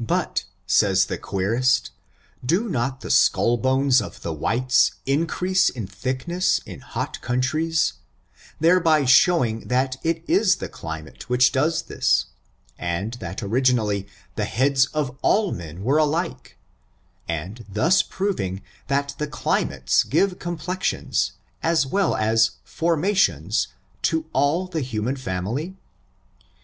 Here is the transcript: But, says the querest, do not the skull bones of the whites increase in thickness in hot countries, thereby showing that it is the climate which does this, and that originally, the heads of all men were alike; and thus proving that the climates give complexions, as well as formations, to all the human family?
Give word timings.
But, 0.00 0.42
says 0.66 1.04
the 1.04 1.16
querest, 1.16 1.92
do 2.44 2.68
not 2.68 3.00
the 3.00 3.12
skull 3.12 3.58
bones 3.58 4.02
of 4.02 4.22
the 4.22 4.32
whites 4.32 4.96
increase 5.06 5.68
in 5.68 5.86
thickness 5.86 6.58
in 6.66 6.80
hot 6.80 7.20
countries, 7.20 7.92
thereby 8.58 9.04
showing 9.04 9.68
that 9.68 9.94
it 10.02 10.24
is 10.26 10.56
the 10.56 10.68
climate 10.68 11.28
which 11.30 11.52
does 11.52 11.82
this, 11.82 12.26
and 12.76 13.14
that 13.20 13.40
originally, 13.40 14.08
the 14.34 14.46
heads 14.46 14.86
of 14.86 15.16
all 15.22 15.52
men 15.52 15.84
were 15.84 15.98
alike; 15.98 16.58
and 17.28 17.64
thus 17.68 18.02
proving 18.02 18.62
that 18.88 19.14
the 19.18 19.28
climates 19.28 20.02
give 20.02 20.40
complexions, 20.40 21.34
as 21.62 21.86
well 21.86 22.16
as 22.16 22.56
formations, 22.64 23.68
to 24.02 24.24
all 24.32 24.66
the 24.66 24.80
human 24.80 25.14
family? 25.14 25.76